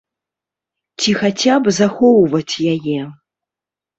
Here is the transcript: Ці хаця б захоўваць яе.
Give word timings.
Ці 1.01 1.11
хаця 1.19 1.53
б 1.67 1.73
захоўваць 1.79 2.55
яе. 2.73 2.99